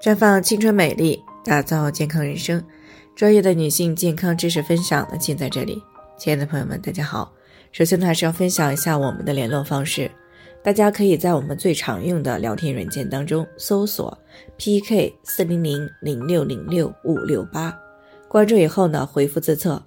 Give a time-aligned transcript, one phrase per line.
[0.00, 2.64] 绽放青春美丽，打造健康人生。
[3.14, 5.82] 专业的女性健康知识分享呢，尽在这里。
[6.16, 7.30] 亲爱的朋友们，大家好。
[7.70, 10.10] 首先呢，还是要分享一下我们的联络方式。
[10.64, 14.16] 大家可以在我们最常用的聊天软件当中搜索
[14.56, 17.78] PK 四零零零六零六五六八，
[18.26, 19.82] 关注以后呢，回复自测，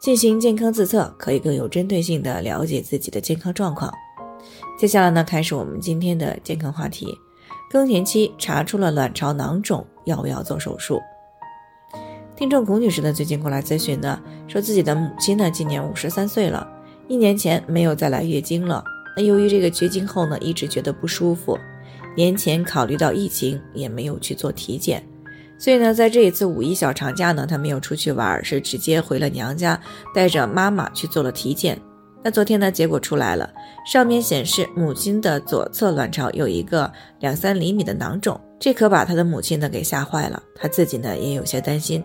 [0.00, 3.92] 进行健康自测，可以更有针对性的了解自己的健康状况。
[4.78, 7.14] 接下来呢，开始我们今天的健康话题。
[7.70, 11.00] 更年期查出了卵巢囊肿，要不要做手术？
[12.34, 16.66] 听众龚女士呢，最近过来咨询呢，说自己的母亲呢，今年五十三岁了，
[17.08, 18.82] 一年前没有再来月经了。
[19.16, 21.58] 那由于这个绝经后呢，一直觉得不舒服，
[22.16, 25.06] 年前考虑到疫情，也没有去做体检，
[25.58, 29.78] 所以呢，在这一次五一小长假呢，她没有出去玩，是直接回了娘家，
[30.14, 31.78] 带着妈妈去做了体检。
[32.22, 33.48] 那昨天呢，结果出来了，
[33.86, 36.90] 上面显示母亲的左侧卵巢有一个
[37.20, 42.04] 两三厘米的囊肿，这可把他的母亲呢给吓坏了，他自己呢也有些担心。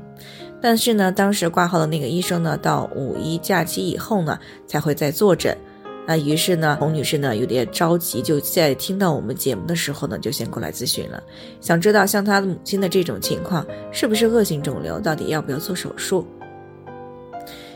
[0.62, 5.58] 但是呢，当时挂号的那个医生呢，到五一假期以后呢才会再坐诊。
[6.06, 11.22] 那于是呢，洪女士呢有点着急，就在听到我们节目的时候呢，就先过来咨询了，
[11.60, 16.26] 想知道像她的母亲的这种情况是不是恶性肿瘤，到底要不要做手术。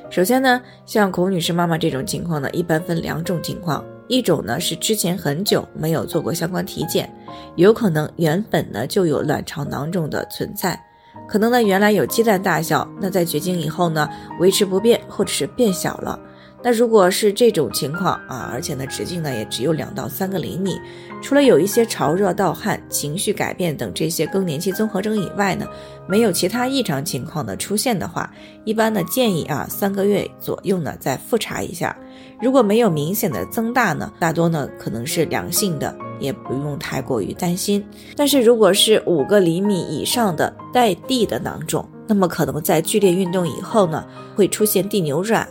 [0.10, 7.14] 首先呢，像孔女士妈妈这种情况呢，一般分两种情况，一种呢是之前很久没有做过相关体检，
[7.56, 10.82] 有可能原本呢就有卵巢囊肿的存在，
[11.28, 16.18] 可能呢原来有鸡蛋大小，那在绝经以后呢维持不变或者是变小了。
[16.64, 20.78] 那如果是这种情况啊，而且呢直径呢也只有两到三个厘米，
[21.22, 25.68] 除了有一些潮热盗汗、情绪改变等这些更年期综合征以外呢，
[26.08, 28.30] 没有其他异常情况的出现的话，
[28.66, 31.96] 一般呢建议啊三个月左右呢再复查一下。
[32.42, 37.86] 如果没有明显的增大呢，大多呢可能是良性的，也不用太过于担心。
[38.16, 44.06] 但是如果是五个厘米以上的带蒂的囊肿，那么可能在剧烈运动以后呢
[44.36, 45.48] 会出现蒂扭转。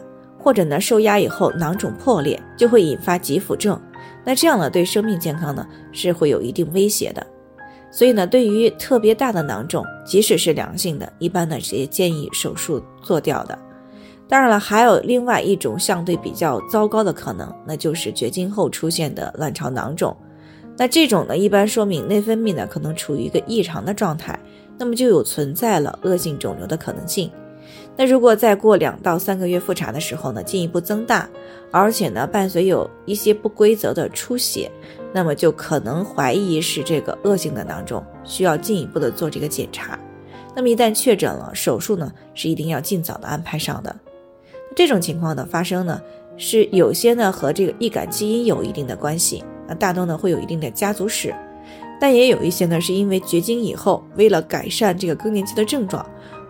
[0.47, 3.77] 或者呢，受压以后囊肿破裂，就会引发急腹症，
[4.25, 7.27] 那这样呢，对生命健康呢是会有一定威胁的。
[7.91, 13.59] 所以呢，对于特别大的囊肿，即使是良性的，一般呢也建议手术做掉的。
[14.29, 20.17] 当然了，还有另外一种相对比较糟糕的可能，那就是绝经后出现的卵巢囊肿。
[20.77, 24.39] 那这种呢，一般说明内分泌呢可能处于一个异常的状态，
[24.79, 27.29] 那么就有存在了恶性肿瘤的可能性。
[27.97, 31.29] 那如果再过两到三个月复查的时候呢，进一步增大，
[31.71, 34.71] 而且呢伴随有一些不规则的出血，
[35.13, 39.99] 那么就可能怀疑是这个恶性的囊肿，需要进一步的做这个检查。
[40.55, 43.95] 那么一旦确诊了，手术呢是一定要尽早的安排上的。
[44.75, 46.01] 这种情况的发生呢，
[46.37, 51.35] 是有些呢和这个易感基因有一定的关系，那大多呢会有一定的家族史，
[51.99, 56.05] 但也有一些呢是因为绝经以后，为了改善这个更年期的症状。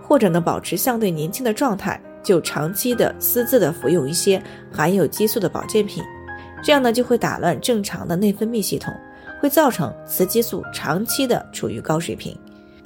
[0.07, 4.41] 或者呢，保持相对年轻的状态，就长期的私自的服用一些
[4.73, 6.03] 含有激素的保健品，
[6.63, 8.95] 这样呢就会打乱正常的内分泌系统，
[9.41, 12.37] 会造成雌激素长期的处于高水平，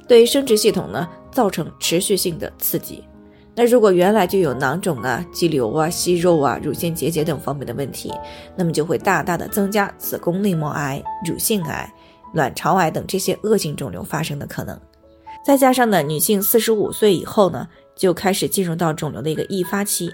[0.07, 3.03] 对生殖系统呢造成持续性的刺激。
[3.53, 8.11] 那如果原来就有囊肿啊、肌瘤啊、息肉啊、乳腺结节等方面的问题，
[8.55, 11.93] 那么就会大大的增加子宫内膜癌、乳腺癌、
[12.33, 14.79] 卵巢癌等这些恶性肿瘤发生的可能。
[15.43, 20.13] 再加上呢，女性四十五岁以后呢，就开始进入到肿瘤的一个易发期，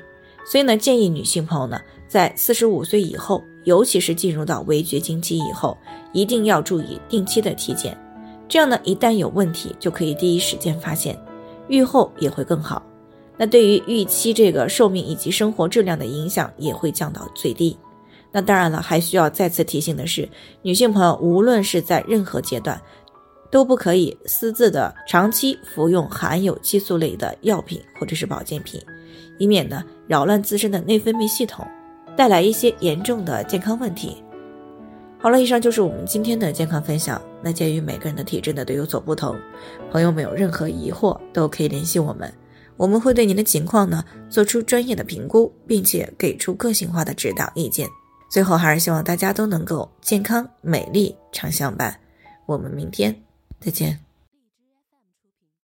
[0.49, 1.77] 所以呢，建议女性朋友呢，
[2.07, 5.77] 在四十五岁以后，尤其是进入到围绝经期以后，
[6.13, 7.97] 一定要注意定期的体检，
[8.47, 11.19] 这样呢，一旦有问题，就可以第一时间发现，
[11.67, 12.81] 愈后也会更好。
[13.35, 17.77] 那对于预期这个寿命以及生活质量的影响也会降到最低。
[18.31, 20.27] 那当然了，还需要再次提醒的是，
[20.61, 22.81] 女性朋友无论是在任何阶段。
[23.49, 28.81] 都不可以私自的长期服用含有激素类的药品或者是保健品，
[29.37, 31.65] 以免呢扰乱自身的内分泌系统，
[32.15, 34.21] 带来一些严重的健康问题。
[35.19, 37.21] 好了，以上就是我们今天的健康分享。
[37.41, 39.35] 那鉴于每个人的体质呢都有所不同，
[39.91, 42.31] 朋友们有任何疑惑都可以联系我们，
[42.75, 47.88] 我们会对您的情况呢做出专业的评估，并且给出个性化的指导意见。
[48.29, 51.97] 最后还是希望大家都能够健康美丽常相伴。
[52.45, 53.26] 我们明天。
[53.59, 54.06] 再见。